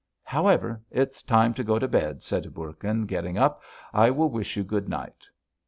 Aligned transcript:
"However, 0.23 0.81
it's 0.89 1.21
time 1.21 1.53
to 1.53 1.63
go 1.63 1.77
to 1.77 1.87
bed," 1.87 2.23
said 2.23 2.55
Bourkin, 2.55 3.05
getting 3.05 3.37
up. 3.37 3.61
"I 3.93 4.09
will 4.09 4.31
wish 4.31 4.57
you 4.57 4.63
good 4.63 4.89
night." 4.89 5.27